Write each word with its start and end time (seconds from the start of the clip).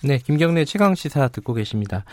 네, 0.00 0.18
김경래 0.18 0.64
최강 0.64 0.94
시사 0.94 1.26
듣고 1.26 1.54
계십니다. 1.54 2.04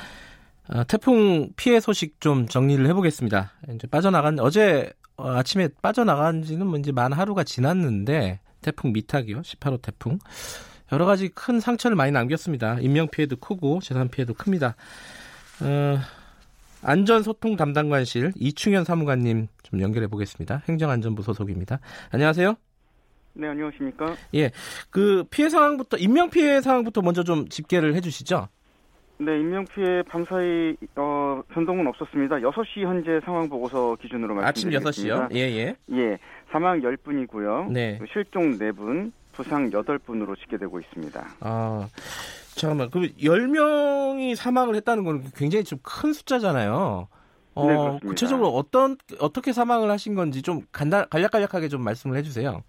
어, 0.69 0.83
태풍 0.85 1.49
피해 1.55 1.79
소식 1.79 2.19
좀 2.19 2.47
정리를 2.47 2.87
해보겠습니다. 2.87 3.51
이제 3.75 3.85
빠져나간 3.87 4.39
어제 4.39 4.91
어, 5.17 5.29
아침에 5.29 5.69
빠져나간 5.83 6.41
지는 6.41 6.65
뭐 6.65 6.79
이제 6.79 6.91
만 6.91 7.13
하루가 7.13 7.43
지났는데 7.43 8.39
태풍 8.61 8.91
미탁이요, 8.91 9.41
18호 9.41 9.81
태풍. 9.83 10.17
여러 10.91 11.05
가지 11.05 11.29
큰 11.29 11.59
상처를 11.59 11.95
많이 11.95 12.11
남겼습니다. 12.11 12.79
인명 12.79 13.07
피해도 13.07 13.35
크고 13.35 13.81
재산 13.81 14.09
피해도 14.09 14.33
큽니다. 14.33 14.75
어, 15.61 15.99
안전소통 16.81 17.55
담당관실 17.55 18.33
이충현 18.35 18.83
사무관님 18.83 19.47
좀 19.61 19.81
연결해 19.81 20.07
보겠습니다. 20.07 20.63
행정안전부 20.67 21.21
소속입니다. 21.21 21.79
안녕하세요. 22.09 22.55
네, 23.35 23.47
안녕하십니까? 23.49 24.15
예. 24.35 24.51
그 24.89 25.23
피해 25.29 25.49
상황부터 25.49 25.97
인명 25.97 26.29
피해 26.29 26.61
상황부터 26.61 27.01
먼저 27.01 27.23
좀 27.23 27.47
집계를 27.49 27.93
해 27.95 28.01
주시죠. 28.01 28.47
네, 29.17 29.31
인명피해 29.39 30.03
밤사이 30.09 30.75
어, 30.97 31.41
변동은 31.53 31.87
없었습니다. 31.87 32.35
6시 32.37 32.81
현재 32.83 33.19
상황 33.23 33.47
보고서 33.47 33.95
기준으로 34.01 34.35
말씀드리겠습니다. 34.35 34.89
아침 34.89 35.29
6시요? 35.31 35.35
예, 35.35 35.39
예. 35.39 35.75
예. 35.93 36.17
사망 36.51 36.81
10분이고요. 36.81 37.71
네. 37.71 37.97
실종 38.11 38.57
4분, 38.57 39.13
부상 39.31 39.69
8분으로 39.69 40.37
집계되고 40.39 40.79
있습니다. 40.81 41.25
아, 41.39 41.87
잠깐만. 42.55 42.89
그럼 42.89 43.07
10명이 43.17 44.35
사망을 44.35 44.75
했다는 44.75 45.03
건 45.05 45.23
굉장히 45.35 45.63
좀 45.63 45.79
큰 45.81 46.11
숫자잖아요. 46.11 47.07
어, 47.55 47.67
네, 47.67 47.73
그렇습니다. 47.73 48.07
구체적으로 48.07 48.49
어떤 48.49 48.97
어떻게 49.19 49.53
사망을 49.53 49.89
하신 49.91 50.15
건지 50.15 50.41
좀 50.41 50.61
간단 50.73 51.05
간략간략하게 51.09 51.69
좀 51.69 51.81
말씀을 51.83 52.17
해 52.17 52.21
주세요. 52.21 52.63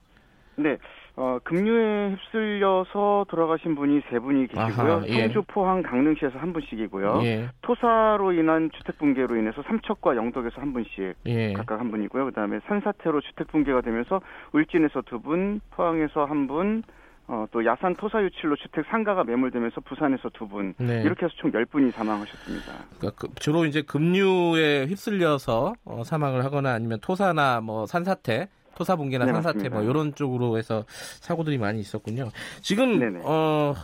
네. 0.57 0.79
어, 1.17 1.39
급류에 1.45 2.11
휩쓸려서 2.11 3.27
돌아가신 3.29 3.75
분이 3.75 4.03
세 4.11 4.19
분이 4.19 4.49
계시고요. 4.49 4.93
아하, 4.97 5.03
예. 5.07 5.23
성주, 5.23 5.43
포항, 5.49 5.83
강릉시에서 5.83 6.39
한 6.39 6.53
분씩이고요. 6.53 7.21
예. 7.25 7.49
토사로 7.63 8.33
인한 8.33 8.71
주택 8.77 8.99
붕괴로 8.99 9.37
인해서 9.37 9.63
삼척과 9.63 10.17
영덕에서 10.17 10.61
한 10.61 10.73
분씩 10.75 11.15
예. 11.27 11.53
각각 11.55 11.81
한 11.81 11.91
분이고요. 11.91 12.27
그다음에 12.27 12.61
산사태로 12.67 13.23
주택 13.23 13.47
붕괴가 13.49 13.81
되면서 13.81 14.21
울진에서 14.53 15.03
두 15.07 15.21
분, 15.21 15.61
포항에서 15.71 16.27
한 16.27 16.47
분, 16.47 16.83
어, 17.29 17.47
또 17.51 17.65
야산 17.65 17.97
토사 17.97 18.23
유출로 18.23 18.55
주택 18.57 18.85
상가가 18.87 19.25
매몰되면서 19.25 19.81
부산에서 19.81 20.29
두 20.35 20.47
분, 20.47 20.75
네. 20.79 21.03
이렇게 21.03 21.25
해서 21.25 21.35
총 21.39 21.51
10분이 21.51 21.93
사망하셨습니다. 21.93 22.73
그러니까 22.99 23.11
그- 23.19 23.35
주로 23.37 23.65
이제 23.65 23.81
급류에 23.83 24.85
휩쓸려서 24.87 25.73
어, 25.87 26.03
사망을 26.05 26.45
하거나 26.45 26.73
아니면 26.75 26.99
토사나 27.01 27.63
뭐 27.63 27.87
산사태, 27.87 28.49
토사 28.77 28.95
붕괴나 28.95 29.25
네, 29.25 29.33
산사태 29.33 29.59
맞습니다. 29.59 29.77
뭐 29.81 29.91
이런 29.91 30.15
쪽으로 30.15 30.59
해서 30.59 30.85
사고들이 31.21 31.59
많이 31.59 31.81
있었군요. 31.81 32.31
지금 32.61 32.99
네네. 33.01 33.21
어 33.25 33.75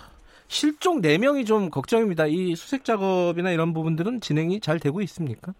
실종 0.46 1.00
4명이 1.00 1.46
좀 1.46 1.70
걱정입니다. 1.70 2.26
이 2.26 2.54
수색 2.54 2.84
작업이나 2.84 3.50
이런 3.50 3.72
부분들은 3.72 4.20
진행이 4.20 4.60
잘 4.60 4.78
되고 4.78 5.00
있습니까? 5.00 5.54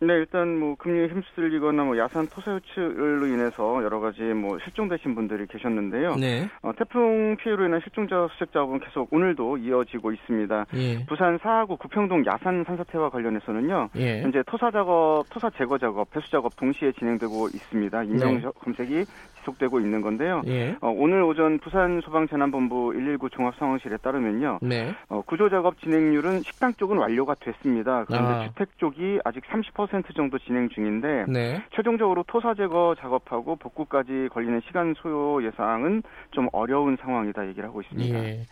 네, 0.00 0.14
일단 0.14 0.56
뭐 0.58 0.76
금리에 0.76 1.08
힘쓸리거나 1.08 1.82
뭐 1.82 1.98
야산 1.98 2.28
토사 2.28 2.54
유출로 2.54 3.26
인해서 3.26 3.82
여러 3.82 3.98
가지 3.98 4.22
뭐 4.22 4.56
실종되신 4.60 5.14
분들이 5.14 5.46
계셨는데요. 5.46 6.14
네. 6.16 6.48
어, 6.62 6.72
태풍 6.78 7.36
피해로 7.36 7.66
인한 7.66 7.80
실종자 7.82 8.28
수색 8.32 8.52
작업은 8.52 8.78
계속 8.78 9.12
오늘도 9.12 9.58
이어지고 9.58 10.12
있습니다. 10.12 10.66
예. 10.74 11.04
부산 11.06 11.38
사하구 11.38 11.78
구평동 11.78 12.24
야산 12.26 12.62
산사태와 12.64 13.10
관련해서는요. 13.10 13.90
예. 13.96 14.22
현재 14.22 14.42
토사 14.46 14.70
작업, 14.70 15.24
토사 15.30 15.50
제거 15.50 15.78
작업, 15.78 16.10
배수 16.10 16.30
작업 16.30 16.54
동시에 16.56 16.92
진행되고 16.92 17.48
있습니다. 17.48 18.04
인명 18.04 18.34
네. 18.36 18.42
검색이 18.60 19.04
지속되고 19.48 19.80
있는 19.80 20.02
건데요. 20.02 20.42
예. 20.46 20.76
어, 20.80 20.88
오늘 20.88 21.22
오전 21.22 21.58
부산 21.58 22.00
소방재난본부 22.02 22.92
119 22.94 23.30
종합상황실에 23.30 23.96
따르면요. 23.98 24.58
네. 24.62 24.94
어, 25.08 25.22
구조 25.22 25.48
작업 25.48 25.80
진행률은 25.80 26.42
식당 26.42 26.74
쪽은 26.74 26.98
완료가 26.98 27.34
됐습니다. 27.40 28.04
그런데 28.04 28.32
아. 28.32 28.48
주택 28.48 28.78
쪽이 28.78 29.20
아직 29.24 29.42
30% 29.44 30.14
정도 30.14 30.38
진행 30.38 30.68
중인데 30.68 31.24
네. 31.28 31.62
최종적으로 31.74 32.24
토사 32.26 32.54
제거 32.54 32.94
작업하고 32.98 33.56
복구까지 33.56 34.28
걸리는 34.32 34.60
시간 34.66 34.94
소요 34.98 35.44
예상은 35.44 36.02
좀 36.32 36.48
어려운 36.52 36.96
상황이다 37.00 37.48
얘기를 37.48 37.68
하고 37.68 37.80
있습니다. 37.80 38.18
예. 38.18 38.46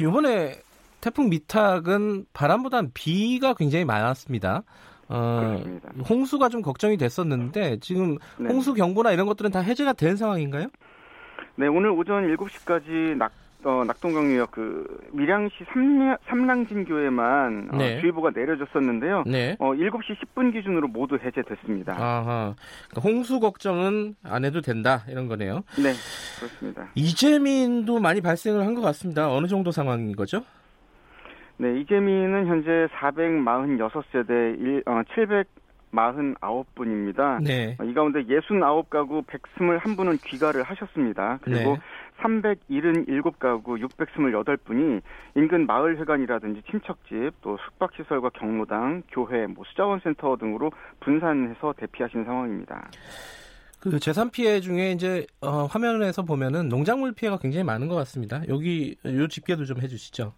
이번에 0.00 0.52
태풍 1.00 1.28
미탁은 1.28 2.26
바람보다는 2.32 2.90
비가 2.94 3.54
굉장히 3.54 3.84
많았습니다. 3.84 4.62
어, 5.12 5.40
그렇습니다. 5.50 5.90
홍수가 6.08 6.48
좀 6.48 6.62
걱정이 6.62 6.96
됐었는데 6.96 7.78
지금 7.80 8.16
네. 8.38 8.48
홍수 8.48 8.74
경보나 8.74 9.12
이런 9.12 9.26
것들은 9.26 9.50
다 9.50 9.60
해제가 9.60 9.92
된 9.92 10.16
상황인가요? 10.16 10.68
네, 11.56 11.66
오늘 11.66 11.90
오전 11.90 12.26
7시까지 12.34 13.16
낙, 13.16 13.30
어, 13.64 13.84
낙동강유역 13.86 14.50
그 14.50 14.86
밀양시 15.12 15.54
삼량, 15.72 16.16
삼랑진교에만 16.26 17.68
어, 17.72 17.76
네. 17.76 18.00
주의보가 18.00 18.30
내려졌었는데요. 18.34 19.24
네. 19.26 19.56
어, 19.58 19.72
7시 19.72 20.16
10분 20.34 20.52
기준으로 20.52 20.88
모두 20.88 21.16
해제됐습니다. 21.22 21.92
아하. 21.94 22.54
그러니까 22.90 23.00
홍수 23.08 23.38
걱정은 23.38 24.16
안 24.22 24.44
해도 24.44 24.60
된다 24.62 25.04
이런 25.08 25.28
거네요. 25.28 25.62
네, 25.76 25.92
그렇습니다. 26.40 26.88
이재민도 26.94 28.00
많이 28.00 28.20
발생을 28.20 28.64
한 28.66 28.74
것 28.74 28.80
같습니다. 28.80 29.30
어느 29.30 29.46
정도 29.46 29.70
상황인 29.70 30.16
거죠? 30.16 30.42
네, 31.62 31.78
이재민은 31.78 32.48
현재 32.48 32.88
446세대 32.98 34.58
1, 34.60 34.82
어, 34.84 35.02
749분입니다. 35.92 37.40
네. 37.40 37.76
이 37.84 37.94
가운데 37.94 38.24
69가구 38.24 39.24
121분은 39.24 40.20
귀가를 40.24 40.64
하셨습니다. 40.64 41.38
그리고 41.40 41.76
네. 41.76 41.80
377가구 42.20 43.80
628분이 43.80 45.02
인근 45.36 45.66
마을회관이라든지 45.66 46.62
친척집, 46.68 47.30
또 47.42 47.56
숙박시설과 47.64 48.30
경로당, 48.30 49.04
교회, 49.12 49.46
뭐 49.46 49.64
수자원센터 49.68 50.38
등으로 50.38 50.72
분산해서 50.98 51.74
대피하신 51.76 52.24
상황입니다. 52.24 52.90
그 53.78 54.00
재산 54.00 54.30
피해 54.30 54.58
중에 54.58 54.90
이제 54.90 55.28
어, 55.40 55.66
화면에서 55.66 56.24
보면은 56.24 56.68
농작물 56.68 57.12
피해가 57.12 57.38
굉장히 57.38 57.62
많은 57.62 57.86
것 57.86 57.94
같습니다. 57.94 58.42
여기 58.48 58.96
요 59.04 59.28
집계도 59.28 59.64
좀 59.64 59.80
해주시죠. 59.80 60.32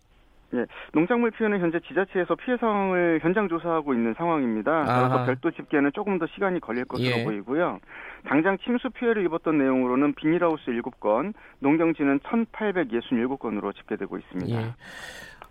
예, 0.54 0.66
농작물 0.92 1.30
피해는 1.32 1.60
현재 1.60 1.80
지자체에서 1.80 2.36
피해 2.36 2.56
상황을 2.56 3.18
현장 3.22 3.48
조사하고 3.48 3.92
있는 3.92 4.14
상황입니다. 4.16 4.70
아하. 4.70 5.08
그래서 5.08 5.24
별도 5.26 5.50
집계는 5.50 5.90
조금 5.94 6.18
더 6.18 6.26
시간이 6.34 6.60
걸릴 6.60 6.84
것으로 6.84 7.08
예. 7.18 7.24
보이고요. 7.24 7.80
당장 8.26 8.56
침수 8.64 8.90
피해를 8.90 9.24
입었던 9.24 9.58
내용으로는 9.58 10.14
비닐하우스 10.14 10.64
7건, 10.66 11.34
농경지는 11.58 12.20
1,867건으로 12.20 13.74
집계되고 13.74 14.16
있습니다. 14.18 14.62
예. 14.62 14.74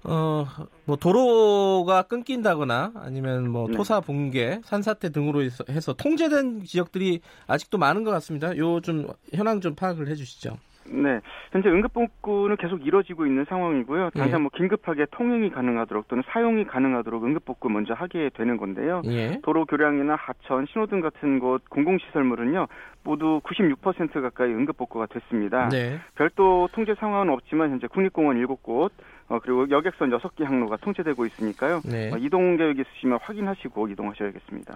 어, 0.06 0.46
뭐 0.86 0.98
도로가 0.98 2.04
끊긴다거나 2.04 2.92
아니면 2.96 3.50
뭐 3.50 3.68
네. 3.70 3.78
토사 3.78 4.02
붕괴, 4.02 4.60
산사태 4.64 5.12
등으로 5.12 5.42
해서, 5.44 5.64
해서 5.70 5.94
통제된 5.94 6.64
지역들이 6.64 7.22
아직도 7.48 7.78
많은 7.78 8.04
것 8.04 8.12
같습니다. 8.12 8.56
요 8.58 8.82
좀 8.82 9.08
현황 9.34 9.62
좀 9.62 9.76
파악을 9.76 10.08
해 10.10 10.16
주시죠. 10.16 10.58
네, 10.90 11.20
현재 11.52 11.70
응급복구는 11.70 12.58
계속 12.58 12.86
이뤄지고 12.86 13.26
있는 13.26 13.46
상황이고요. 13.48 14.12
당장 14.12 14.40
예. 14.40 14.42
뭐 14.42 14.52
긴급하게 14.56 15.06
통행이 15.12 15.50
가능하도록 15.52 16.08
또는 16.08 16.24
사용이 16.28 16.66
가능하도록 16.66 17.24
응급복구 17.24 17.70
먼저 17.70 17.94
하게 17.94 18.30
되는 18.34 18.58
건데요. 18.58 19.02
예. 19.06 19.40
도로 19.44 19.66
교량이나 19.66 20.16
하천, 20.16 20.66
신호등 20.72 21.02
같은 21.02 21.40
곳 21.40 21.64
공공시설물은요 21.70 22.68
모두 23.04 23.42
96% 23.44 24.22
가까이 24.22 24.50
응급복구가 24.50 25.08
됐습니다. 25.08 25.70
네. 25.70 26.00
별도 26.16 26.68
통제 26.74 26.96
상황은 26.96 27.30
없지만 27.34 27.72
현재 27.72 27.88
국립공원 27.88 28.38
7곳 28.38 28.92
어, 29.30 29.40
그리고 29.42 29.70
여객선 29.70 30.10
6개 30.10 30.44
항로가 30.44 30.78
통제되고 30.78 31.26
있으니까요. 31.26 31.82
네. 31.86 32.12
어, 32.14 32.18
이동 32.18 32.58
계획 32.58 32.78
있으시면 32.80 33.20
확인하시고 33.22 33.88
이동하셔야겠습니다. 33.90 34.74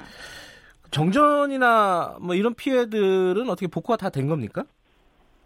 정전이나 0.91 2.17
뭐 2.21 2.33
이런 2.35 2.53
피해들은 2.55 3.49
어떻게 3.49 3.67
복구가 3.67 3.97
다 3.97 4.09
된 4.09 4.27
겁니까? 4.27 4.63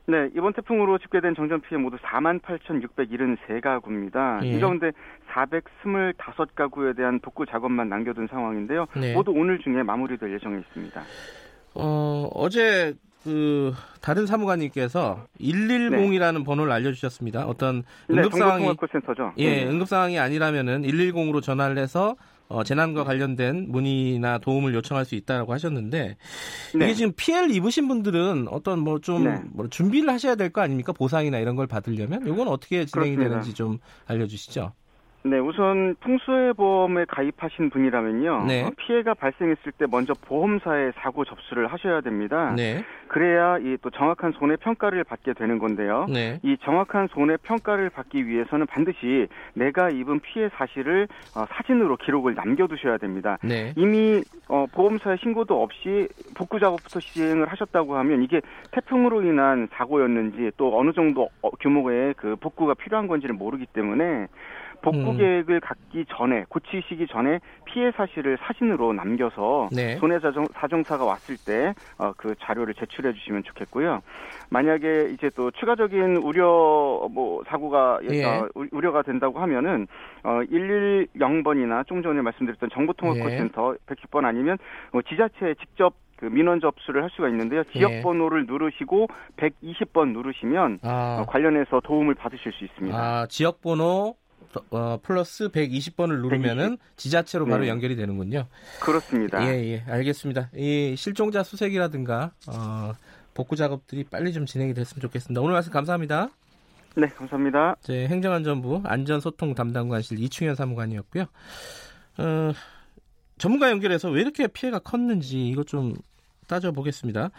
네, 0.08 0.30
이번 0.36 0.54
태풍으로 0.54 0.98
집계된 0.98 1.36
정전 1.36 1.62
피해 1.62 1.80
모두 1.80 1.98
48,673가구입니다. 1.98 4.44
예. 4.44 4.48
이 4.50 4.60
가운데 4.60 4.92
425가구에 5.32 6.98
대한 6.98 7.20
복구 7.20 7.46
작업만 7.46 7.88
남겨둔 7.90 8.26
상황인데요. 8.28 8.88
네. 8.96 9.14
모두 9.14 9.32
오늘 9.32 9.60
중에 9.60 9.84
마무리될 9.84 10.34
예정에 10.34 10.58
있습니다. 10.60 11.02
어, 11.76 12.30
어제 12.34 12.96
그 13.24 13.72
다른 14.02 14.26
사무관님께서 14.26 15.28
110이라는 15.40 16.40
네. 16.40 16.44
번호를 16.44 16.72
알려주셨습니다. 16.72 17.46
어떤 17.46 17.84
응급 18.10 18.34
상황이. 18.34 18.66
예, 19.38 19.64
네. 19.64 19.68
응급 19.68 19.88
상황이 19.88 20.18
아니라면은 20.18 20.82
110으로 20.82 21.40
전화를 21.42 21.78
해서 21.78 22.16
어, 22.52 22.64
재난과 22.64 23.04
관련된 23.06 23.68
문의나 23.72 24.40
도움을 24.40 24.74
요청할 24.74 25.06
수 25.06 25.16
있다고 25.16 25.54
하셨는데 25.54 26.18
네. 26.76 26.86
이게 26.86 26.94
지금 26.94 27.14
피해를 27.16 27.52
입으신 27.56 27.88
분들은 27.88 28.48
어떤 28.50 28.80
뭐좀 28.80 29.24
네. 29.24 29.42
뭐 29.54 29.68
준비를 29.70 30.10
하셔야 30.10 30.36
될 30.36 30.52
거 30.52 30.60
아닙니까 30.62 30.92
보상이나 30.92 31.40
이런 31.40 31.56
걸 31.56 31.66
받으려면 31.66 32.28
이건 32.28 32.50
어떻게 32.50 32.84
진행이 32.86 33.16
그렇습니다. 33.16 33.30
되는지 33.30 33.54
좀 33.54 33.80
알려주시죠. 34.06 34.74
네, 35.24 35.38
우선 35.38 35.96
풍수해보험에 36.00 37.06
가입하신 37.08 37.70
분이라면요. 37.70 38.46
네. 38.48 38.64
어, 38.64 38.72
피해가 38.78 39.14
발생했을 39.14 39.72
때 39.74 39.86
먼저 39.90 40.14
보험사에 40.26 40.92
사고 40.96 41.26
접수를 41.26 41.68
하셔야 41.68 42.02
됩니다. 42.02 42.54
네. 42.56 42.84
그래야 43.08 43.58
이 43.58 43.78
또 43.82 43.90
정확한 43.90 44.32
손해 44.34 44.56
평가를 44.58 45.04
받게 45.04 45.34
되는 45.34 45.58
건데요. 45.60 46.06
네. 46.10 46.40
이 46.44 46.56
정확한 46.64 47.08
손해 47.08 47.36
평가를 47.42 47.90
받기 47.90 48.28
위해서는 48.28 48.68
반드시 48.68 49.28
내가 49.54 49.90
입은 49.90 50.20
피해 50.22 50.50
사실을 50.50 51.08
어, 51.36 51.46
사진으로 51.50 51.98
기록을 51.98 52.36
남겨두셔야 52.36 52.98
됩니다. 52.98 53.38
네. 53.44 53.74
이미 53.76 54.24
어, 54.48 54.66
보험사에 54.74 55.18
신고도 55.18 55.62
없이 55.62 56.08
복구 56.36 56.60
작업부터 56.60 57.00
시행을 57.00 57.52
하셨다고 57.52 57.98
하면 57.98 58.24
이게 58.24 58.42
태풍으로 58.72 59.24
인한 59.24 59.68
사고였는지 59.74 60.52
또 60.58 60.78
어느 60.80 60.92
정도 60.94 61.30
어, 61.42 61.50
규모의 61.60 62.14
그 62.18 62.36
복구가 62.36 62.76
필요한 62.76 63.08
건지를 63.08 63.36
모르기 63.36 63.66
때문에 63.74 64.28
복구 64.84 65.11
음. 65.12 65.18
계획을 65.18 65.60
갖기 65.60 66.06
전에 66.10 66.46
고치시기 66.50 67.08
전에 67.08 67.40
피해 67.66 67.92
사실을 67.92 68.38
사진으로 68.42 68.94
남겨서 68.94 69.70
네. 69.72 69.96
손해사정 69.98 70.48
사정사가 70.54 71.06
왔을 71.06 71.38
때그 71.38 71.74
어, 71.98 72.14
그 72.18 72.36
자료를 72.40 72.74
제출해 72.74 73.14
주시면 73.14 73.44
좋겠고요. 73.44 74.02
만약에 74.50 75.12
이제 75.14 75.30
또 75.36 75.52
추가적인 75.52 76.18
우려 76.18 77.08
뭐 77.12 77.44
사고가 77.48 78.00
예. 78.10 78.26
어, 78.26 78.48
우려가 78.72 79.02
된다고 79.02 79.40
하면은 79.40 79.88
어 80.24 80.42
110번이나 80.52 81.86
좀 81.88 82.04
전에 82.04 82.22
말씀드렸던 82.22 82.70
정보통합콜센터 82.74 83.76
예. 83.76 83.94
110번 83.94 84.26
아니면 84.26 84.58
뭐 84.92 85.02
지자체에 85.02 85.56
직접 85.56 85.94
그 86.22 86.26
민원 86.26 86.62
접수를 86.62 87.02
할 87.02 87.10
수가 87.10 87.30
있는데요. 87.30 87.64
지역 87.74 87.92
예. 87.92 88.02
번호를 88.04 88.46
누르시고 88.46 89.08
120번 89.38 90.14
누르시면 90.14 90.80
아. 90.84 91.22
어, 91.22 91.26
관련해서 91.26 91.82
도움을 91.84 92.14
받으실 92.14 92.52
수 92.52 92.64
있습니다. 92.64 92.96
아, 92.96 93.26
지역 93.28 93.62
번호 93.62 94.16
어, 94.72 95.00
플러스 95.02 95.50
120번을 95.50 96.22
누르면은 96.22 96.78
120. 96.78 96.98
지자체로 96.98 97.46
바로 97.46 97.64
네. 97.64 97.70
연결이 97.70 97.96
되는군요. 97.96 98.48
그렇습니다. 98.82 99.46
예, 99.46 99.64
예, 99.66 99.84
알겠습니다. 99.88 100.50
이 100.56 100.96
실종자 100.98 101.44
수색이라든가 101.44 102.32
어, 102.48 102.94
복구 103.34 103.56
작업들이 103.56 104.04
빨리 104.04 104.34
좀 104.34 104.46
진행이 104.46 104.74
됐으면 104.74 105.02
좋겠습니다. 105.02 105.42
오늘 105.42 105.54
말씀 105.54 105.72
감사합니다. 105.72 106.30
네, 106.96 107.08
감사합니다. 107.08 107.76
제 107.82 108.08
행정안전부 108.08 108.82
안전소통 108.84 109.56
담당관실 109.56 110.20
이충현 110.20 110.56
사무관이었고요. 110.56 111.24
어, 112.18 112.52
전문가 113.38 113.72
연결해서 113.72 114.10
왜 114.10 114.22
이렇게 114.22 114.48
피해가 114.48 114.80
컸는지 114.80 115.48
이것 115.48 115.68
좀 115.68 115.94
따져보겠습니다. 116.48 117.30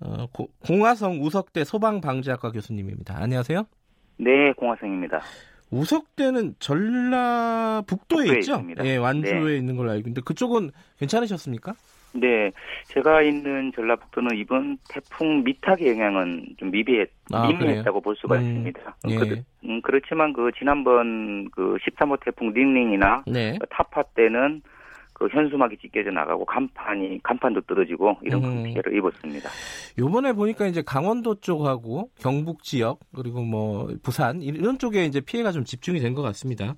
어, 0.00 0.26
고, 0.32 0.48
공화성 0.60 1.22
우석대 1.22 1.64
소방방재학과 1.64 2.50
교수님입니다. 2.50 3.16
안녕하세요. 3.20 3.66
네, 4.18 4.52
공화성입니다. 4.56 5.20
우석대는 5.70 6.54
전라북도에 6.58 8.26
있죠? 8.38 8.52
있습니다. 8.52 8.84
예, 8.86 8.96
완주에 8.96 9.40
네. 9.40 9.56
있는 9.56 9.76
걸로 9.76 9.90
알고 9.90 10.00
있는데 10.00 10.20
그쪽은 10.24 10.70
괜찮으셨습니까? 10.98 11.74
네, 12.14 12.50
제가 12.86 13.22
있는 13.22 13.70
전라북도는 13.74 14.36
이번 14.38 14.78
태풍 14.88 15.44
미탁의 15.44 15.88
영향은 15.88 16.56
좀 16.58 16.70
미비했, 16.70 17.10
아, 17.32 17.48
미미했다고 17.48 18.00
볼 18.00 18.16
수가 18.16 18.36
음, 18.36 18.40
있습니다. 18.40 18.96
예. 19.08 19.16
그, 19.16 19.42
음, 19.64 19.82
그렇지만 19.82 20.32
그 20.32 20.50
지난번 20.58 21.50
그 21.50 21.76
13호 21.82 22.18
태풍 22.24 22.52
닝닝이나 22.54 23.24
네. 23.26 23.58
그 23.60 23.66
타파 23.68 24.02
때는 24.14 24.62
그 25.18 25.26
현수막이 25.28 25.76
찢겨져 25.78 26.10
나가고 26.10 26.44
간판이 26.44 27.20
간판도 27.24 27.62
떨어지고 27.62 28.16
이런 28.22 28.44
음. 28.44 28.62
피해를 28.62 28.96
입었습니다. 28.96 29.50
요번에 29.98 30.32
보니까 30.32 30.66
이제 30.66 30.80
강원도 30.82 31.34
쪽하고 31.40 32.10
경북 32.20 32.62
지역 32.62 33.00
그리고 33.14 33.42
뭐 33.42 33.88
부산 34.02 34.40
이런 34.42 34.78
쪽에 34.78 35.04
이제 35.04 35.20
피해가 35.20 35.50
좀 35.52 35.64
집중이 35.64 35.98
된 36.00 36.14
것 36.14 36.22
같습니다. 36.22 36.74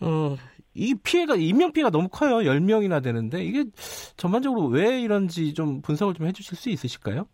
어, 0.00 0.36
이 0.74 0.94
피해가 0.94 1.36
인명 1.36 1.72
피해가 1.72 1.90
너무 1.90 2.08
커요. 2.08 2.38
10명이나 2.38 3.02
되는데 3.02 3.42
이게 3.42 3.64
전반적으로 4.16 4.66
왜 4.66 5.00
이런지 5.00 5.54
좀 5.54 5.80
분석을 5.82 6.14
좀 6.14 6.26
해 6.26 6.32
주실 6.32 6.56
수 6.56 6.70
있으실까요? 6.70 7.26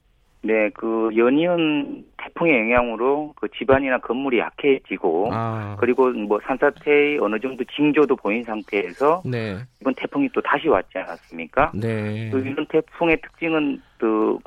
네, 0.46 0.70
그 0.70 1.10
연이은 1.16 2.04
태풍의 2.19 2.60
영향으로 2.60 3.34
그 3.37 3.48
집안이나 3.58 3.98
건물이 3.98 4.38
약해지고 4.38 5.31
아. 5.32 5.76
그리고 5.81 6.10
뭐 6.10 6.38
산사태의 6.44 7.19
어느 7.19 7.40
정도 7.40 7.64
징조도 7.64 8.16
보인 8.16 8.44
상태에서 8.44 9.22
네. 9.25 9.58
이번 9.81 9.94
태풍이 9.96 10.28
또 10.32 10.40
다시 10.40 10.69
왔지 10.69 10.98
않았습니까? 10.98 11.72
네. 11.75 12.31
그 12.31 12.40
이런 12.40 12.64
태풍의 12.66 13.20
특징은 13.22 13.82
그 13.98 14.38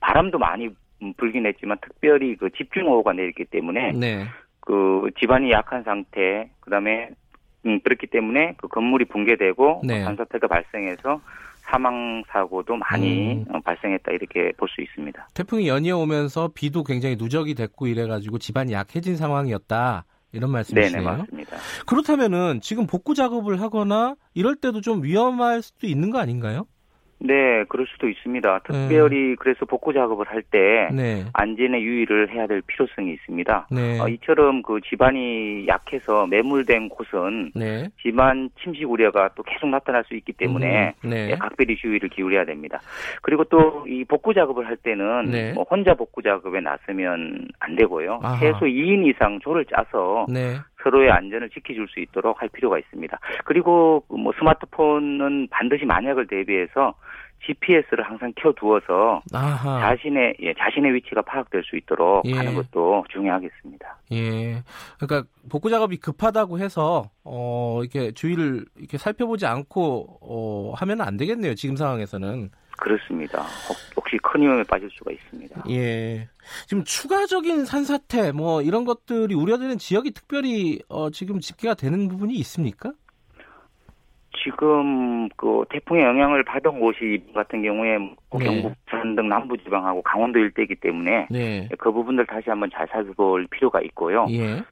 바람도 0.00 0.38
많이 0.38 0.68
불긴 1.16 1.46
했지만 1.46 1.78
특별히 1.80 2.36
그 2.36 2.50
집중호우가 2.50 3.14
내렸기 3.14 3.46
때문에 3.46 3.92
네. 3.92 4.24
그 4.60 5.10
집안이 5.18 5.50
약한 5.50 5.82
상태 5.84 6.50
그다음에 6.60 7.10
음, 7.64 7.80
그렇기 7.80 8.08
때문에 8.08 8.54
그 8.58 8.68
건물이 8.68 9.06
붕괴되고 9.06 9.82
네. 9.84 10.04
산사태가 10.04 10.48
발생해서 10.48 11.20
사망 11.70 12.22
사고도 12.30 12.76
많이 12.76 13.32
음. 13.34 13.44
어, 13.54 13.60
발생했다 13.60 14.12
이렇게 14.12 14.52
볼 14.56 14.68
수 14.68 14.80
있습니다. 14.82 15.28
태풍이 15.34 15.68
연이어 15.68 15.98
오면서 15.98 16.50
비도 16.54 16.84
굉장히 16.84 17.16
누적이 17.16 17.54
됐고 17.54 17.86
이래가지고 17.86 18.38
집안이 18.38 18.72
약해진 18.72 19.16
상황이었다. 19.16 20.04
이런 20.32 20.50
말씀이시네요. 20.50 21.02
네네 21.02 21.16
맞습니다. 21.18 21.56
그렇다면은 21.86 22.60
지금 22.60 22.86
복구 22.86 23.14
작업을 23.14 23.60
하거나 23.60 24.16
이럴 24.34 24.56
때도 24.56 24.80
좀 24.80 25.02
위험할 25.02 25.62
수도 25.62 25.86
있는 25.86 26.10
거 26.10 26.18
아닌가요? 26.18 26.66
네, 27.18 27.64
그럴 27.68 27.86
수도 27.86 28.08
있습니다. 28.08 28.60
특별히 28.60 29.30
네. 29.30 29.34
그래서 29.38 29.64
복구 29.64 29.92
작업을 29.92 30.26
할때 30.28 30.88
네. 30.92 31.24
안전에 31.32 31.80
유의를 31.80 32.30
해야 32.32 32.46
될 32.46 32.60
필요성이 32.66 33.12
있습니다. 33.14 33.68
네. 33.70 34.00
어, 34.00 34.08
이처럼 34.08 34.62
그 34.62 34.80
집안이 34.82 35.66
약해서 35.66 36.26
매물된 36.26 36.90
곳은 36.90 37.52
네. 37.54 37.88
집안 38.02 38.50
침식 38.62 38.90
우려가 38.90 39.30
또 39.34 39.42
계속 39.42 39.68
나타날 39.68 40.04
수 40.04 40.14
있기 40.14 40.32
때문에 40.34 40.94
음, 41.04 41.10
네. 41.10 41.30
예, 41.30 41.34
각별히 41.36 41.76
주의를 41.76 42.08
기울여야 42.10 42.44
됩니다. 42.44 42.80
그리고 43.22 43.44
또 43.44 43.86
이 43.86 44.04
복구 44.04 44.34
작업을 44.34 44.66
할 44.66 44.76
때는 44.76 45.26
네. 45.30 45.52
뭐 45.52 45.64
혼자 45.64 45.94
복구 45.94 46.22
작업에 46.22 46.60
나서면 46.60 47.48
안 47.58 47.76
되고요. 47.76 48.20
아하. 48.22 48.38
최소 48.38 48.66
2인 48.66 49.06
이상 49.06 49.38
조를 49.40 49.64
짜서 49.66 50.26
서로의 50.82 51.10
안전을 51.10 51.50
지켜줄 51.50 51.88
수 51.88 52.00
있도록 52.00 52.40
할 52.40 52.48
필요가 52.48 52.78
있습니다. 52.78 53.18
그리고 53.44 54.04
뭐 54.08 54.32
스마트폰은 54.38 55.48
반드시 55.50 55.84
만약을 55.84 56.26
대비해서 56.26 56.94
GPS를 57.46 58.04
항상 58.04 58.32
켜두어서 58.36 59.22
아하. 59.32 59.80
자신의 59.80 60.36
예, 60.40 60.54
자신의 60.54 60.94
위치가 60.94 61.22
파악될 61.22 61.62
수 61.64 61.76
있도록 61.76 62.24
예. 62.26 62.34
하는 62.34 62.54
것도 62.54 63.04
중요하겠습니다. 63.10 63.98
예, 64.12 64.62
그러니까 64.98 65.28
복구 65.50 65.70
작업이 65.70 65.96
급하다고 65.98 66.58
해서 66.58 67.10
어 67.24 67.80
이렇게 67.82 68.12
주의를 68.12 68.64
이렇게 68.76 68.98
살펴보지 68.98 69.46
않고 69.46 70.18
어 70.20 70.72
하면 70.76 71.00
안 71.00 71.16
되겠네요. 71.16 71.54
지금 71.54 71.76
상황에서는. 71.76 72.50
그렇습니다. 72.78 73.42
혹시 73.96 74.18
큰 74.18 74.42
위험에 74.42 74.62
빠질 74.64 74.90
수가 74.90 75.10
있습니다. 75.10 75.64
예. 75.70 76.28
지금 76.66 76.84
추가적인 76.84 77.64
산사태 77.64 78.32
뭐 78.32 78.60
이런 78.60 78.84
것들이 78.84 79.34
우려되는 79.34 79.78
지역이 79.78 80.10
특별히 80.10 80.80
어, 80.88 81.10
지금 81.10 81.40
집계가 81.40 81.74
되는 81.74 82.06
부분이 82.08 82.34
있습니까? 82.34 82.92
지금 84.42 85.28
그 85.36 85.64
태풍의 85.70 86.04
영향을 86.04 86.44
받은 86.44 86.78
곳이 86.78 87.22
같은 87.34 87.62
경우에 87.62 87.98
뭐 87.98 88.16
네. 88.38 88.44
경북 88.44 88.74
산등 88.90 89.28
남부 89.28 89.56
지방하고 89.56 90.02
강원도 90.02 90.38
일대이기 90.38 90.76
때문에 90.76 91.28
네. 91.30 91.68
그 91.78 91.92
부분들 91.92 92.26
다시 92.26 92.50
한번 92.50 92.70
잘 92.72 92.86
살펴볼 92.88 93.46
필요가 93.50 93.80
있고요. 93.80 94.26
예. 94.30 94.62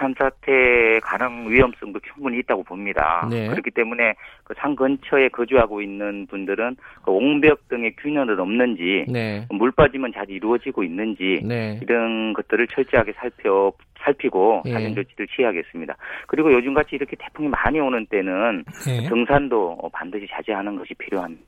산사태 0.00 1.00
가능 1.02 1.50
위험성도 1.50 2.00
충분히 2.00 2.38
있다고 2.38 2.64
봅니다. 2.64 3.28
네. 3.30 3.48
그렇기 3.48 3.70
때문에 3.70 4.14
그 4.44 4.54
산 4.60 4.76
근처에 4.76 5.28
거주하고 5.28 5.80
있는 5.80 6.26
분들은 6.26 6.76
그 7.02 7.10
옹벽 7.10 7.68
등의 7.68 7.94
균열은 7.96 8.38
없는지 8.38 9.06
네. 9.08 9.46
물 9.50 9.70
빠짐은 9.72 10.12
잘 10.12 10.28
이루어지고 10.30 10.82
있는지 10.84 11.40
네. 11.44 11.78
이런 11.82 12.32
것들을 12.34 12.66
철저하게 12.68 13.12
살펴 13.12 13.72
살피고 14.00 14.62
예. 14.66 14.72
사전 14.72 14.94
조치를 14.94 15.26
취해야겠습니다. 15.28 15.96
그리고 16.26 16.52
요즘같이 16.52 16.96
이렇게 16.96 17.16
태풍이 17.16 17.48
많이 17.48 17.78
오는 17.80 18.06
때는 18.06 18.64
예. 18.88 19.08
등산도 19.08 19.90
반드시 19.92 20.26
자제하는 20.30 20.76
것이 20.76 20.94
필요합니다. 20.94 21.42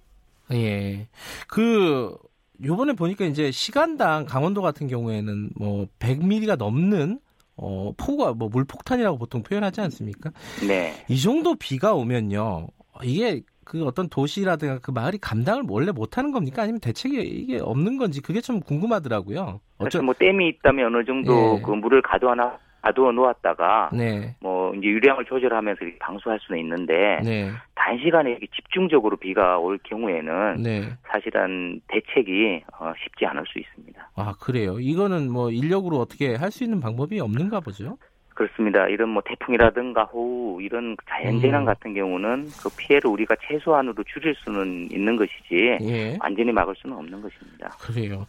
예. 0.52 1.06
그 1.48 2.14
요번에 2.62 2.92
보니까 2.92 3.24
이제 3.24 3.50
시간당 3.50 4.26
강원도 4.26 4.60
같은 4.60 4.86
경우에는 4.86 5.50
뭐 5.58 5.86
100mm가 5.98 6.56
넘는 6.56 7.18
어, 7.62 7.92
폭우가 7.96 8.34
뭐 8.34 8.48
물폭탄이라고 8.48 9.18
보통 9.18 9.42
표현하지 9.42 9.80
않습니까? 9.82 10.30
네. 10.66 10.92
이 11.08 11.20
정도 11.20 11.54
비가 11.54 11.94
오면요. 11.94 12.66
이게 13.04 13.42
그 13.64 13.84
어떤 13.84 14.08
도시라든가 14.08 14.80
그 14.80 14.90
마을이 14.90 15.18
감당을 15.18 15.64
원래 15.68 15.92
못하는 15.92 16.32
겁니까? 16.32 16.62
아니면 16.62 16.80
대책이 16.80 17.20
이게 17.20 17.60
없는 17.60 17.96
건지 17.96 18.20
그게 18.20 18.40
좀 18.40 18.60
궁금하더라고요. 18.60 19.60
어쩌... 19.78 20.02
뭐 20.02 20.12
댐이 20.18 20.48
있다면 20.48 20.94
어느 20.94 21.04
정도 21.04 21.58
예. 21.58 21.62
그 21.62 21.70
물을 21.70 22.02
가둬나 22.02 22.58
가두어 22.82 23.12
놓았다가 23.12 23.90
네. 23.92 24.34
뭐 24.40 24.74
이제 24.74 24.86
유량을 24.86 25.24
조절하면서 25.24 25.84
이렇게 25.84 25.98
방수할 25.98 26.38
수는 26.40 26.60
있는데 26.60 27.20
네. 27.24 27.50
단시간에 27.74 28.30
이렇게 28.30 28.46
집중적으로 28.54 29.16
비가 29.16 29.58
올 29.58 29.78
경우에는 29.82 30.62
네. 30.62 30.82
사실은 31.08 31.80
대책이 31.88 32.64
어, 32.78 32.92
쉽지 33.02 33.26
않을 33.26 33.44
수 33.46 33.58
있습니다. 33.58 34.10
아 34.16 34.34
그래요? 34.40 34.78
이거는 34.78 35.30
뭐 35.30 35.50
인력으로 35.50 35.96
어떻게 35.98 36.34
할 36.36 36.52
수 36.52 36.64
있는 36.64 36.80
방법이 36.80 37.18
없는가 37.18 37.60
보죠? 37.60 37.96
그렇습니다. 38.34 38.86
이런 38.88 39.08
뭐 39.08 39.22
태풍이라든가 39.24 40.04
호우 40.04 40.60
이런 40.60 40.96
자연재난 41.08 41.62
음. 41.62 41.64
같은 41.66 41.94
경우는 41.94 42.46
그 42.62 42.68
피해를 42.76 43.08
우리가 43.10 43.34
최소한으로 43.48 44.02
줄일 44.04 44.34
수는 44.44 44.88
있는 44.90 45.16
것이지 45.16 45.78
예. 45.82 46.18
완전히 46.20 46.52
막을 46.52 46.74
수는 46.76 46.96
없는 46.96 47.22
것입니다. 47.22 47.70
그래요. 47.80 48.26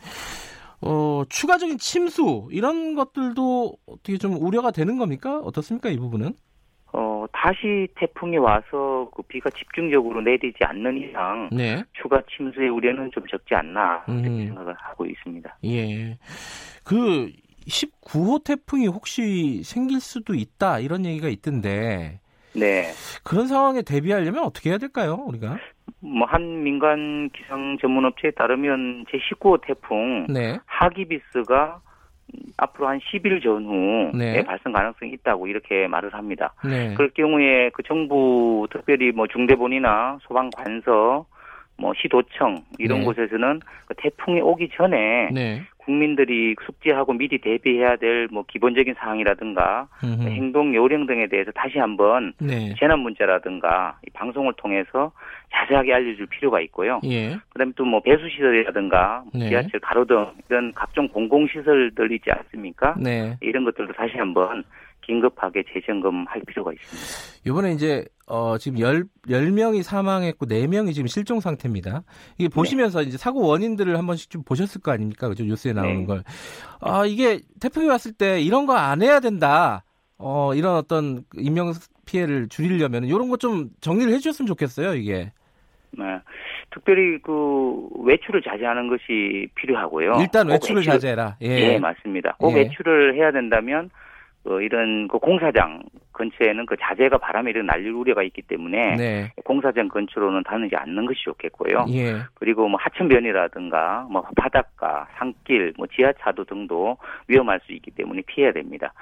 어, 0.86 1.24
추가적인 1.30 1.78
침수 1.78 2.48
이런 2.52 2.96
것들도 2.96 3.78
어떻게 3.86 4.18
좀 4.18 4.36
우려가 4.40 4.72
되는 4.72 4.98
겁니까? 4.98 5.40
어떻습니까 5.40 5.90
이 5.90 5.98
부분은? 5.98 6.34
어, 6.92 7.26
다시 7.32 7.88
태풍이 7.96 8.38
와서 8.38 9.10
그 9.16 9.24
비가 9.24 9.50
집중적으로 9.50 10.22
내리지 10.22 10.58
않는 10.62 10.98
이상 10.98 11.50
네. 11.52 11.84
추가 11.94 12.22
침수의 12.36 12.70
우려는 12.70 13.10
좀 13.12 13.26
적지 13.28 13.56
않나 13.56 14.04
음. 14.10 14.20
이렇게 14.20 14.46
생각을 14.48 14.76
하고 14.78 15.06
있습니다. 15.06 15.58
예. 15.66 16.18
그 16.84 17.32
19호 17.68 18.44
태풍이 18.44 18.88
혹시 18.88 19.64
생길 19.64 20.02
수도 20.02 20.36
있다 20.36 20.80
이런 20.80 21.06
얘기가 21.06 21.30
있던데. 21.30 22.20
네. 22.56 22.92
그런 23.24 23.48
상황에 23.48 23.82
대비하려면 23.82 24.44
어떻게 24.44 24.70
해야 24.70 24.78
될까요, 24.78 25.24
우리가? 25.26 25.58
뭐 26.04 26.28
한 26.28 26.64
민간 26.64 27.30
기상 27.30 27.78
전문 27.80 28.06
업체에 28.06 28.32
따르면 28.32 29.06
제 29.10 29.18
19호 29.18 29.62
태풍 29.62 30.28
네. 30.28 30.60
하기비스가 30.66 31.80
앞으로 32.58 32.88
한 32.88 33.00
10일 33.00 33.42
전후에 33.42 34.12
네. 34.14 34.44
발생 34.44 34.74
가능성이 34.74 35.12
있다고 35.14 35.48
이렇게 35.48 35.88
말을 35.88 36.14
합니다. 36.14 36.54
네. 36.66 36.94
그럴 36.96 37.12
경우에 37.12 37.70
그 37.74 37.84
정부 37.84 38.68
특별히 38.72 39.12
뭐 39.12 39.28
중대본이나 39.28 40.20
소방관서 40.24 41.26
뭐 41.78 41.94
시도청 41.96 42.64
이런 42.80 43.00
네. 43.00 43.06
곳에서는 43.06 43.60
그 43.86 43.94
태풍이 43.98 44.42
오기 44.42 44.70
전에 44.76 45.30
네. 45.32 45.64
국민들이 45.86 46.56
숙지하고 46.66 47.14
미리 47.14 47.40
대비해야 47.40 47.96
될 47.98 48.28
뭐 48.32 48.44
기본적인 48.48 48.96
사항이라든가 48.98 49.88
음흠. 50.04 50.28
행동 50.30 50.74
요령 50.74 51.06
등에 51.06 51.28
대해서 51.28 51.52
다시 51.52 51.78
한번 51.78 52.34
네. 52.40 52.74
재난 52.80 53.00
문자라든가 53.00 53.98
방송을 54.14 54.54
통해서 54.58 55.12
자세하게 55.52 55.94
알려줄 55.94 56.26
필요가 56.28 56.60
있고요. 56.62 57.00
예. 57.06 57.38
그다음에 57.50 57.72
또 57.76 57.84
뭐 57.86 58.00
배수 58.02 58.28
시설이라든가 58.30 59.24
네. 59.34 59.50
지하철 59.50 59.80
가로등 59.82 60.26
이런 60.50 60.74
각종 60.74 61.08
공공 61.08 61.48
시설들 61.48 62.12
있지 62.14 62.32
않습니까? 62.32 62.96
네. 63.00 63.38
이런 63.42 63.64
것들도 63.66 63.94
다시 63.94 64.18
한번 64.18 64.64
긴급하게 65.02 65.64
재점검할 65.74 66.42
필요가 66.48 66.72
있습니다. 66.72 67.50
이번에 67.50 67.72
이제 67.74 68.06
어 68.26 68.58
지금 68.58 68.80
열 68.80 69.06
10명이 69.28 69.84
사망했고 69.84 70.46
4명이 70.46 70.94
지금 70.94 71.08
실종 71.08 71.40
상태입니다. 71.42 72.04
이게 72.38 72.48
네. 72.48 72.56
보시면서 72.56 73.02
네. 73.02 73.08
이제 73.08 73.18
사고 73.18 73.42
원인들을 73.46 73.98
한 73.98 74.06
번씩 74.08 74.30
좀 74.30 74.44
보셨을 74.44 74.82
거 74.82 74.92
아닙니까? 74.92 75.28
그죠? 75.28 75.44
뉴스에 75.44 75.74
나오는 75.74 76.02
네. 76.02 76.06
걸. 76.06 76.24
아, 76.80 77.06
이게 77.06 77.40
태풍이 77.60 77.88
왔을 77.88 78.14
때 78.14 78.42
이런 78.42 78.66
거 78.66 78.74
안 78.76 79.02
해야 79.02 79.20
된다. 79.20 79.84
어, 80.18 80.54
이런 80.56 80.76
어떤 80.76 81.24
인명 81.36 81.74
피해를 82.06 82.48
줄이려면 82.50 83.04
이런 83.06 83.30
거 83.30 83.36
좀 83.38 83.70
정리를 83.82 84.12
해 84.14 84.18
주셨으면 84.20 84.48
좋겠어요, 84.48 84.96
이게. 84.96 85.32
네. 85.98 86.04
특별히 86.74 87.20
그 87.22 87.88
외출을 88.06 88.42
자제하는 88.42 88.88
것이 88.90 89.48
필요하고요. 89.56 90.14
일단 90.22 90.48
외출을 90.48 90.78
외출, 90.78 90.94
자제해라. 90.94 91.38
예. 91.44 91.74
예, 91.74 91.80
맞습니다. 91.80 92.36
꼭 92.40 92.52
예. 92.54 92.62
외출을 92.62 93.16
해야 93.16 93.32
된다면 93.32 93.90
어, 94.46 94.60
이런 94.60 95.08
그 95.08 95.20
공사장 95.20 95.82
근처에는 96.12 96.66
그 96.66 96.76
자재가 96.80 97.18
바람에 97.18 97.50
이런 97.52 97.66
날릴 97.66 97.92
우려가 97.92 98.24
있기 98.24 98.42
때문에 98.44 98.96
네. 98.96 99.32
공사장 99.46 99.88
근처로는 99.88 100.44
다니지 100.44 100.76
않는 100.76 101.06
것이 101.06 101.24
좋겠고요. 101.24 101.86
예. 101.90 102.18
그리고 102.36 102.68
뭐 102.68 102.80
하천변이라든가 102.82 104.08
뭐 104.10 104.22
바닷가, 104.36 105.08
산길, 105.18 105.74
뭐 105.78 105.88
지하차도 105.88 106.44
등도 106.46 106.98
위험할 107.28 107.62
수 107.66 107.72
있기 107.74 107.92
때문에 107.92 108.22
피해야 108.28 108.52
됩니다. 108.52 108.94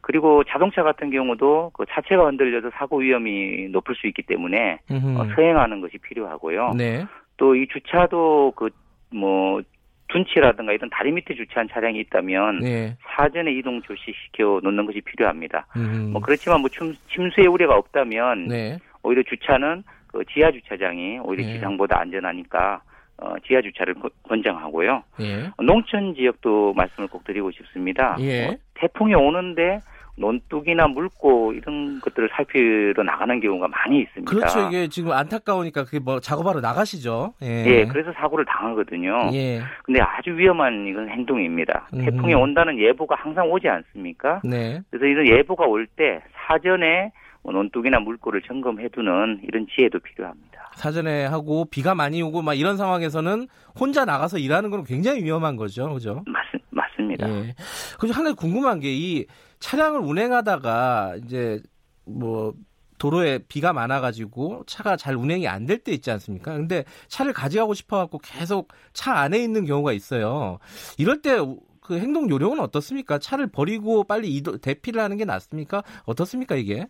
그리고 0.00 0.44
자동차 0.44 0.82
같은 0.82 1.10
경우도 1.10 1.72
그 1.74 1.84
차체가 1.88 2.26
흔들려서 2.26 2.70
사고 2.74 2.98
위험이 2.98 3.68
높을 3.68 3.94
수 3.96 4.06
있기 4.06 4.22
때문에 4.22 4.78
어, 4.90 5.26
서행하는 5.34 5.80
것이 5.80 5.98
필요하고요. 5.98 6.74
네. 6.76 7.04
또이 7.36 7.68
주차도 7.68 8.54
그뭐 8.56 9.62
둔치라든가 10.08 10.72
이런 10.72 10.88
다리 10.90 11.12
밑에 11.12 11.34
주차한 11.34 11.68
차량이 11.70 12.00
있다면 12.00 12.60
네. 12.60 12.96
사전에 13.16 13.52
이동 13.52 13.82
조치시켜 13.82 14.60
놓는 14.62 14.86
것이 14.86 15.00
필요합니다. 15.00 15.66
음. 15.76 16.10
뭐 16.12 16.20
그렇지만 16.20 16.60
뭐 16.60 16.70
침, 16.70 16.94
침수의 17.12 17.46
우려가 17.48 17.76
없다면 17.76 18.48
네. 18.48 18.78
오히려 19.02 19.22
주차는 19.22 19.82
그 20.06 20.24
지하 20.32 20.50
주차장이 20.50 21.18
오히려 21.18 21.44
네. 21.44 21.54
지상보다 21.54 22.00
안전하니까 22.00 22.82
어, 23.18 23.34
지하 23.46 23.62
주차를 23.62 23.94
권장하고요. 24.24 25.02
예. 25.20 25.50
농촌 25.62 26.14
지역도 26.14 26.74
말씀을 26.74 27.08
꼭 27.08 27.24
드리고 27.24 27.50
싶습니다. 27.50 28.16
예. 28.20 28.48
어, 28.48 28.56
태풍이 28.74 29.14
오는데 29.14 29.80
논둑이나 30.16 30.88
물고 30.88 31.52
이런 31.52 32.00
것들을 32.00 32.30
살피러 32.32 33.02
나가는 33.02 33.38
경우가 33.40 33.68
많이 33.68 34.00
있습니다. 34.00 34.30
그렇죠. 34.30 34.68
이게 34.68 34.88
지금 34.88 35.12
안타까우니까 35.12 35.84
그게 35.84 35.98
뭐 35.98 36.20
작업하러 36.20 36.60
나가시죠. 36.60 37.34
예. 37.42 37.64
예 37.66 37.86
그래서 37.86 38.12
사고를 38.14 38.44
당하거든요. 38.46 39.30
예. 39.34 39.60
근데 39.84 40.00
아주 40.00 40.30
위험한 40.30 40.86
이건 40.86 41.08
행동입니다. 41.10 41.88
음. 41.94 42.04
태풍이 42.04 42.34
온다는 42.34 42.78
예보가 42.78 43.14
항상 43.18 43.50
오지 43.50 43.68
않습니까? 43.68 44.40
네. 44.44 44.80
그래서 44.90 45.06
이런 45.06 45.26
예보가 45.26 45.64
올 45.66 45.86
때 45.96 46.20
사전에 46.48 47.12
뭐 47.42 47.52
논둑이나 47.52 48.00
물고를 48.00 48.42
점검해두는 48.42 49.40
이런 49.44 49.66
지혜도 49.74 50.00
필요합니다. 50.00 50.70
사전에 50.74 51.24
하고 51.26 51.64
비가 51.64 51.94
많이 51.94 52.20
오고 52.20 52.42
막 52.42 52.54
이런 52.54 52.76
상황에서는 52.76 53.46
혼자 53.78 54.04
나가서 54.04 54.38
일하는 54.38 54.70
건 54.70 54.82
굉장히 54.84 55.22
위험한 55.22 55.56
거죠, 55.56 55.88
그죠? 55.94 56.24
맞, 56.26 56.44
맞습니다. 56.70 57.28
예. 57.30 57.54
그래서 57.98 58.14
한 58.18 58.24
가지 58.24 58.34
궁금한 58.36 58.80
게 58.80 58.88
이 58.88 59.26
차량을 59.58 60.00
운행하다가 60.00 61.16
이제 61.24 61.60
뭐 62.04 62.54
도로에 62.98 63.40
비가 63.48 63.72
많아가지고 63.72 64.64
차가 64.66 64.96
잘 64.96 65.16
운행이 65.16 65.46
안 65.48 65.66
될 65.66 65.78
때 65.84 65.92
있지 65.92 66.10
않습니까? 66.10 66.54
근데 66.54 66.84
차를 67.08 67.32
가져가고 67.32 67.74
싶어갖고 67.74 68.18
계속 68.18 68.68
차 68.92 69.14
안에 69.18 69.38
있는 69.38 69.64
경우가 69.66 69.92
있어요. 69.92 70.58
이럴 70.98 71.20
때 71.22 71.38
그 71.86 72.00
행동 72.00 72.28
요령은 72.28 72.58
어떻습니까? 72.58 73.18
차를 73.20 73.46
버리고 73.46 74.02
빨리 74.02 74.26
이도, 74.34 74.58
대피를 74.58 75.00
하는 75.00 75.16
게 75.18 75.24
낫습니까? 75.24 75.84
어떻습니까 76.04 76.56
이게? 76.56 76.86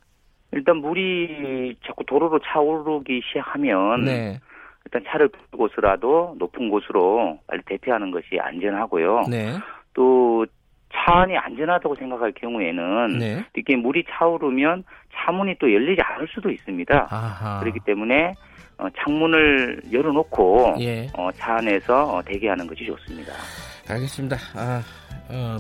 일단 0.53 0.79
물이 0.79 1.77
자꾸 1.87 2.03
도로로 2.07 2.39
차오르기 2.39 3.21
시작하면 3.29 4.05
네. 4.05 4.41
일단 4.87 5.05
차를 5.07 5.29
곳으라도 5.51 6.37
높은 6.39 6.71
곳으로 6.71 7.39
빨리 7.47 7.61
대피하는 7.67 8.11
것이 8.11 8.39
안전하고요. 8.41 9.25
네. 9.29 9.59
또 9.93 10.47
차안이 10.97 11.37
안전하다고 11.37 11.95
생각할 11.97 12.33
경우에는 12.33 13.19
네. 13.19 13.45
이렇게 13.55 13.77
물이 13.77 14.05
차오르면 14.11 14.85
차문이 15.15 15.57
또 15.59 15.73
열리지 15.73 16.01
않을 16.03 16.29
수도 16.29 16.51
있습니다. 16.51 17.09
아하. 17.11 17.61
그렇기 17.61 17.81
때문에 17.85 18.33
어, 18.79 18.89
창문을 18.99 19.83
열어놓고 19.93 20.75
예. 20.81 21.09
어, 21.15 21.31
차 21.33 21.57
안에서 21.57 22.17
어, 22.17 22.23
대기하는 22.23 22.67
것이 22.67 22.85
좋습니다. 22.85 23.33
알겠습니다. 23.89 24.37
아, 24.55 24.83
어, 25.31 25.57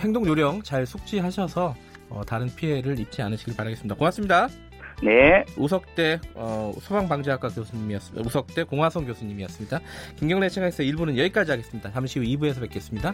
행동 0.00 0.26
요령 0.26 0.62
잘 0.62 0.84
숙지하셔서 0.86 1.74
어, 2.10 2.22
다른 2.26 2.48
피해를 2.54 2.98
입지 2.98 3.22
않으시길 3.22 3.56
바라겠습니다. 3.56 3.94
고맙습니다. 3.94 4.48
네. 5.02 5.44
우석대 5.58 6.18
어, 6.34 6.72
소방방재학과 6.80 7.48
교수님이었습니다. 7.48 8.26
우석대 8.26 8.64
공화성 8.64 9.04
교수님이었습니다. 9.04 9.80
김경래 10.16 10.48
채널에서 10.48 10.82
1부는 10.82 11.18
여기까지 11.18 11.50
하겠습니다. 11.50 11.92
잠시 11.92 12.18
후 12.18 12.24
2부에서 12.24 12.60
뵙겠습니다. 12.62 13.12